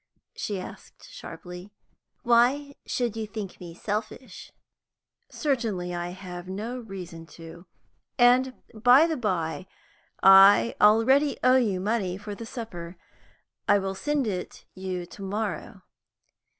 [0.35, 1.69] she asked sharply.
[2.23, 4.51] "Why should you think me selfish?"
[5.29, 7.67] "Certainly I have no reason to.
[8.17, 9.67] And by the by,
[10.23, 12.97] I already owe you money for the supper.
[13.67, 15.83] I will send it you to morrow."